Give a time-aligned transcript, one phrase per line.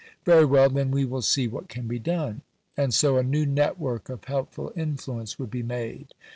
[0.25, 2.41] Very well, then we will see what can be done."
[2.75, 6.15] And so a new network of helpful influence would be made.